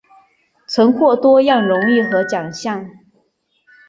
[0.65, 2.89] 曾获多样荣誉和奖项。